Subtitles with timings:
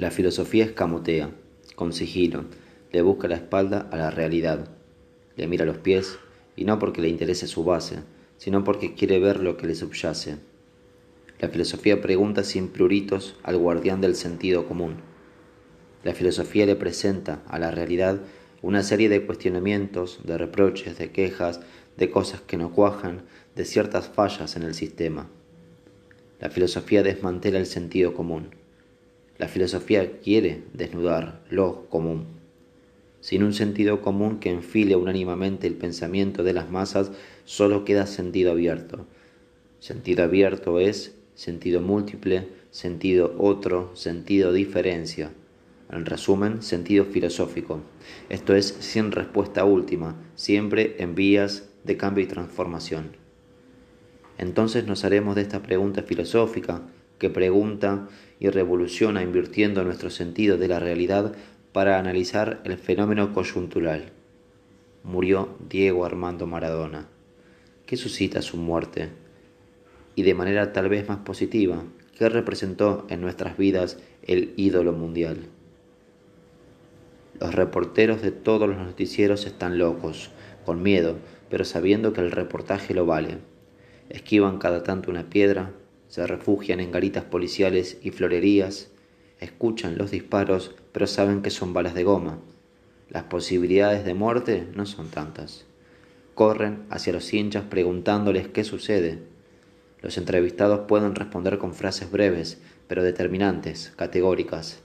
[0.00, 1.30] La filosofía escamotea,
[1.74, 2.46] con sigilo,
[2.90, 4.70] le busca la espalda a la realidad,
[5.36, 6.18] le mira los pies,
[6.56, 7.98] y no porque le interese su base,
[8.38, 10.38] sino porque quiere ver lo que le subyace.
[11.38, 15.02] La filosofía pregunta sin pruritos al guardián del sentido común.
[16.02, 18.22] La filosofía le presenta a la realidad
[18.62, 21.60] una serie de cuestionamientos, de reproches, de quejas,
[21.98, 23.24] de cosas que no cuajan,
[23.54, 25.28] de ciertas fallas en el sistema.
[26.40, 28.59] La filosofía desmantela el sentido común.
[29.40, 32.26] La filosofía quiere desnudar lo común.
[33.22, 37.10] Sin un sentido común que enfile unánimamente el pensamiento de las masas,
[37.46, 39.06] solo queda sentido abierto.
[39.78, 45.30] Sentido abierto es sentido múltiple, sentido otro, sentido diferencia.
[45.90, 47.80] En resumen, sentido filosófico.
[48.28, 53.16] Esto es sin respuesta última, siempre en vías de cambio y transformación.
[54.36, 56.82] Entonces nos haremos de esta pregunta filosófica
[57.20, 58.08] que pregunta
[58.40, 61.34] y revoluciona invirtiendo nuestro sentido de la realidad
[61.72, 64.10] para analizar el fenómeno coyuntural.
[65.04, 67.06] Murió Diego Armando Maradona.
[67.86, 69.10] ¿Qué suscita su muerte?
[70.16, 71.84] Y de manera tal vez más positiva,
[72.18, 75.46] ¿qué representó en nuestras vidas el ídolo mundial?
[77.38, 80.30] Los reporteros de todos los noticieros están locos,
[80.64, 81.16] con miedo,
[81.50, 83.38] pero sabiendo que el reportaje lo vale.
[84.08, 85.72] Esquivan cada tanto una piedra,
[86.10, 88.88] se refugian en garitas policiales y florerías,
[89.38, 92.40] escuchan los disparos, pero saben que son balas de goma.
[93.08, 95.66] Las posibilidades de muerte no son tantas.
[96.34, 99.20] Corren hacia los hinchas preguntándoles qué sucede.
[100.02, 102.58] Los entrevistados pueden responder con frases breves,
[102.88, 104.80] pero determinantes, categóricas.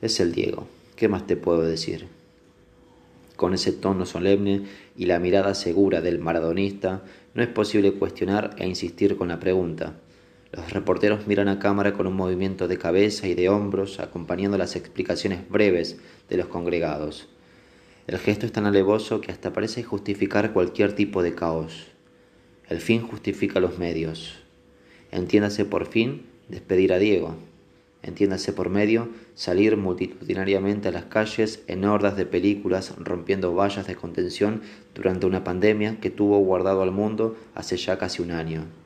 [0.00, 0.66] Es el Diego.
[0.96, 2.08] ¿Qué más te puedo decir?
[3.36, 4.62] Con ese tono solemne
[4.96, 7.02] y la mirada segura del maradonista,
[7.34, 9.96] no es posible cuestionar e insistir con la pregunta.
[10.52, 14.74] Los reporteros miran a cámara con un movimiento de cabeza y de hombros, acompañando las
[14.74, 15.98] explicaciones breves
[16.28, 17.28] de los congregados.
[18.08, 21.86] El gesto es tan alevoso que hasta parece justificar cualquier tipo de caos.
[22.68, 24.40] El fin justifica los medios.
[25.12, 27.36] Entiéndase por fin despedir a Diego.
[28.02, 33.94] Entiéndase por medio salir multitudinariamente a las calles en hordas de películas rompiendo vallas de
[33.94, 34.62] contención
[34.94, 38.79] durante una pandemia que tuvo guardado al mundo hace ya casi un año.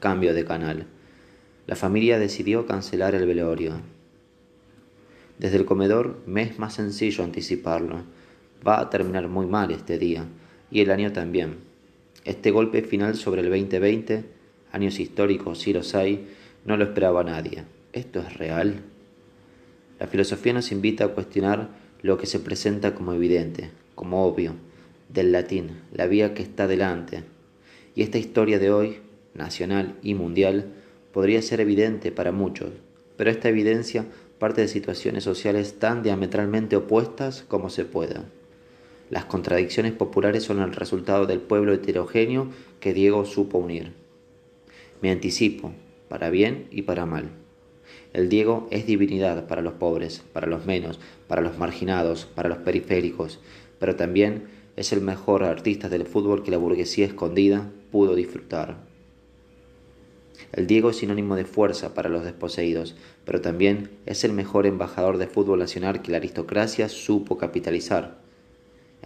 [0.00, 0.86] Cambio de canal.
[1.66, 3.80] La familia decidió cancelar el velorio.
[5.40, 8.04] Desde el comedor me es más sencillo anticiparlo.
[8.64, 10.24] Va a terminar muy mal este día,
[10.70, 11.56] y el año también.
[12.24, 14.24] Este golpe final sobre el 2020,
[14.70, 16.28] años históricos si los hay,
[16.64, 17.64] no lo esperaba nadie.
[17.92, 18.82] ¿Esto es real?
[19.98, 21.70] La filosofía nos invita a cuestionar
[22.02, 24.54] lo que se presenta como evidente, como obvio,
[25.08, 27.24] del latín, la vía que está delante.
[27.96, 29.07] Y esta historia de hoy
[29.38, 30.72] nacional y mundial,
[31.12, 32.70] podría ser evidente para muchos,
[33.16, 34.04] pero esta evidencia
[34.38, 38.24] parte de situaciones sociales tan diametralmente opuestas como se pueda.
[39.10, 42.48] Las contradicciones populares son el resultado del pueblo heterogéneo
[42.78, 43.92] que Diego supo unir.
[45.00, 45.72] Me anticipo,
[46.08, 47.30] para bien y para mal.
[48.12, 52.58] El Diego es divinidad para los pobres, para los menos, para los marginados, para los
[52.58, 53.40] periféricos,
[53.78, 54.44] pero también
[54.76, 58.87] es el mejor artista del fútbol que la burguesía escondida pudo disfrutar.
[60.52, 65.18] El Diego es sinónimo de fuerza para los desposeídos, pero también es el mejor embajador
[65.18, 68.18] de fútbol nacional que la aristocracia supo capitalizar.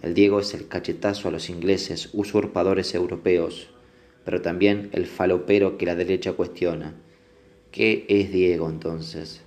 [0.01, 3.69] El Diego es el cachetazo a los ingleses, usurpadores europeos,
[4.25, 6.95] pero también el falopero que la derecha cuestiona.
[7.71, 9.41] ¿Qué es Diego entonces?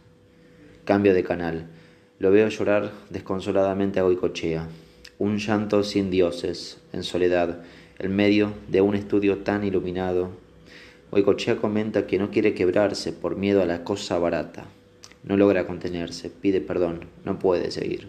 [0.85, 1.69] Cambio de canal.
[2.19, 4.69] Lo veo llorar desconsoladamente a Goicochea.
[5.19, 7.63] Un llanto sin dioses, en soledad,
[7.99, 10.31] en medio de un estudio tan iluminado,
[11.11, 14.65] Oicochea comenta que no quiere quebrarse por miedo a la cosa barata.
[15.23, 18.09] No logra contenerse, pide perdón, no puede seguir.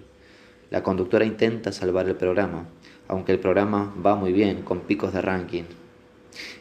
[0.72, 2.68] La conductora intenta salvar el programa,
[3.08, 5.63] aunque el programa va muy bien, con picos de ranking.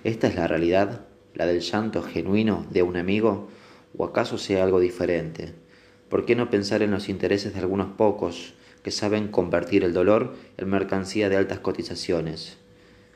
[0.05, 1.07] ¿Esta es la realidad?
[1.35, 3.49] ¿La del llanto genuino de un amigo?
[3.97, 5.55] ¿O acaso sea algo diferente?
[6.11, 10.35] ¿Por qué no pensar en los intereses de algunos pocos que saben convertir el dolor
[10.59, 12.59] en mercancía de altas cotizaciones?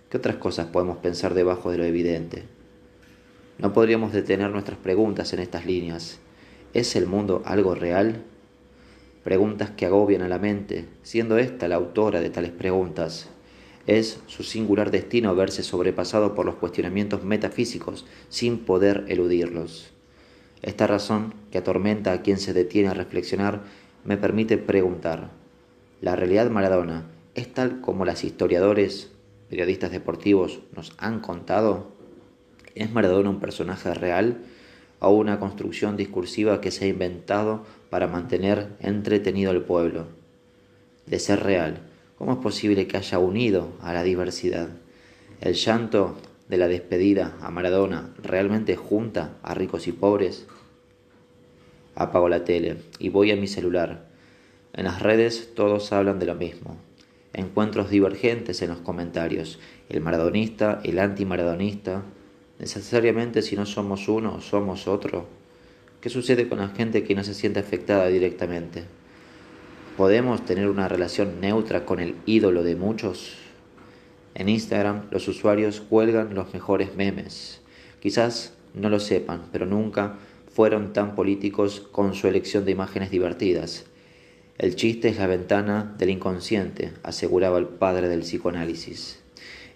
[0.08, 2.59] ¿Qué otras cosas podemos pensar debajo de lo evidente?
[3.60, 6.18] No podríamos detener nuestras preguntas en estas líneas.
[6.72, 8.24] ¿Es el mundo algo real?
[9.22, 13.28] Preguntas que agobian a la mente, siendo esta la autora de tales preguntas.
[13.86, 19.90] Es su singular destino verse sobrepasado por los cuestionamientos metafísicos sin poder eludirlos.
[20.62, 23.60] Esta razón, que atormenta a quien se detiene a reflexionar,
[24.04, 25.32] me permite preguntar,
[26.00, 29.10] ¿la realidad Maradona es tal como las historiadores,
[29.50, 31.99] periodistas deportivos nos han contado?
[32.74, 34.38] ¿Es Maradona un personaje real
[35.00, 40.06] a una construcción discursiva que se ha inventado para mantener entretenido al pueblo.
[41.06, 41.80] De ser real,
[42.16, 44.68] ¿cómo es posible que haya unido a la diversidad?
[45.40, 46.16] El llanto
[46.48, 50.46] de la despedida a Maradona realmente junta a ricos y pobres?
[51.94, 54.06] Apago la tele y voy a mi celular.
[54.74, 56.76] En las redes todos hablan de lo mismo.
[57.32, 59.58] Encuentros divergentes en los comentarios.
[59.88, 62.02] El maradonista, el antimaradonista.
[62.60, 65.26] Necesariamente si no somos uno, somos otro.
[66.02, 68.84] ¿Qué sucede con la gente que no se siente afectada directamente?
[69.96, 73.38] ¿Podemos tener una relación neutra con el ídolo de muchos?
[74.34, 77.62] En Instagram los usuarios cuelgan los mejores memes.
[77.98, 80.18] Quizás no lo sepan, pero nunca
[80.52, 83.86] fueron tan políticos con su elección de imágenes divertidas.
[84.58, 89.18] El chiste es la ventana del inconsciente, aseguraba el padre del psicoanálisis.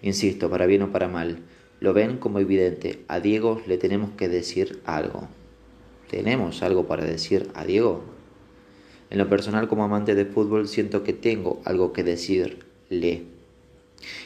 [0.03, 1.39] Insisto, para bien o para mal,
[1.85, 3.05] lo ven como evidente.
[3.07, 5.27] A Diego le tenemos que decir algo.
[6.09, 8.03] ¿Tenemos algo para decir a Diego?
[9.11, 13.25] En lo personal, como amante de fútbol, siento que tengo algo que decirle.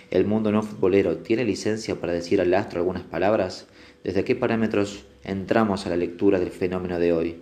[0.09, 3.67] ¿El mundo no futbolero tiene licencia para decir al astro algunas palabras?
[4.05, 7.41] ¿Desde qué parámetros entramos a la lectura del fenómeno de hoy?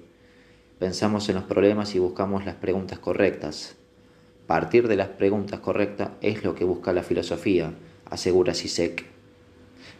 [0.79, 3.75] Pensamos en los problemas y buscamos las preguntas correctas.
[4.47, 7.75] Partir de las preguntas correctas es lo que busca la filosofía,
[8.09, 9.16] asegura Sisek.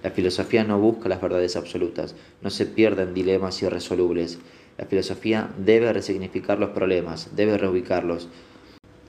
[0.04, 4.40] La filosofía no busca las verdades absolutas, no se pierde en dilemas irresolubles.
[4.78, 8.30] La filosofía debe resignificar los problemas, debe reubicarlos.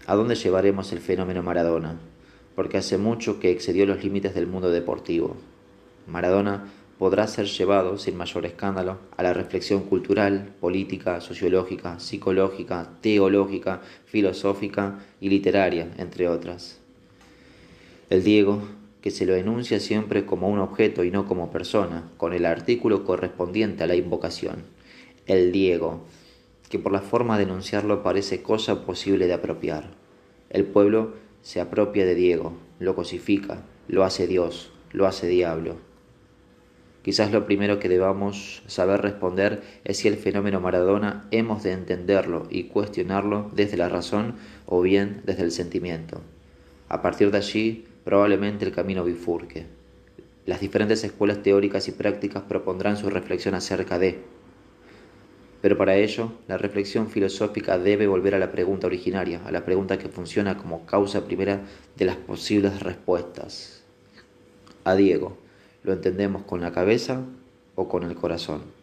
[0.06, 1.99] ¿A dónde llevaremos el fenómeno Maradona?
[2.55, 5.37] Porque hace mucho que excedió los límites del mundo deportivo.
[6.06, 6.64] Maradona
[6.99, 14.99] podrá ser llevado sin mayor escándalo a la reflexión cultural, política, sociológica, psicológica, teológica, filosófica
[15.20, 16.81] y literaria, entre otras.
[18.11, 18.62] El Diego,
[19.00, 23.05] que se lo enuncia siempre como un objeto y no como persona, con el artículo
[23.05, 24.65] correspondiente a la invocación.
[25.27, 26.05] El Diego,
[26.69, 29.91] que por la forma de enunciarlo parece cosa posible de apropiar.
[30.50, 35.89] El pueblo se apropia de Diego, lo cosifica, lo hace Dios, lo hace diablo
[37.09, 42.47] Quizás lo primero que debamos saber responder es si el fenómeno Maradona hemos de entenderlo
[42.50, 44.35] y cuestionarlo desde la razón
[44.67, 46.21] o bien desde el sentimiento.
[46.91, 49.66] A partir de allí, probablemente el camino bifurque.
[50.46, 54.22] Las diferentes escuelas teóricas y prácticas propondrán su reflexión acerca de.
[55.60, 59.99] Pero para ello, la reflexión filosófica debe volver a la pregunta originaria, a la pregunta
[59.99, 61.60] que funciona como causa primera
[61.99, 63.82] de las posibles respuestas.
[64.84, 65.37] A Diego.
[65.82, 67.26] ¿Lo entendemos con la cabeza
[67.75, 68.77] o con el corazón?